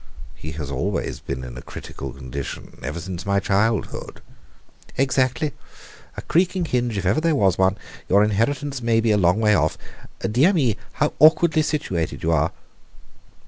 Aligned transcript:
"He 0.33 0.53
has 0.53 0.71
always 0.71 1.19
been 1.19 1.43
in 1.43 1.55
a 1.59 1.61
critical 1.61 2.11
condition 2.11 2.79
ever 2.81 2.99
since 2.99 3.23
my 3.23 3.39
childhood." 3.39 4.19
"Exactly 4.97 5.53
a 6.17 6.23
creaking 6.23 6.65
hinge, 6.65 6.97
if 6.97 7.05
ever 7.05 7.21
there 7.21 7.35
was 7.35 7.59
one. 7.59 7.77
Your 8.09 8.23
inheritance 8.23 8.81
may 8.81 8.99
be 8.99 9.11
a 9.11 9.17
long 9.17 9.39
way 9.39 9.53
off. 9.53 9.77
Dear 10.27 10.53
me, 10.53 10.75
how 10.93 11.13
awkwardly 11.19 11.61
situated 11.61 12.23
you 12.23 12.31
are!" 12.31 12.51